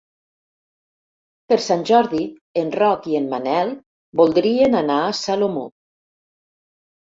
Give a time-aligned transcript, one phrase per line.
[1.51, 2.21] Per Sant Jordi
[2.61, 3.69] en Roc i en Manel
[4.23, 5.69] voldrien anar a Salomó.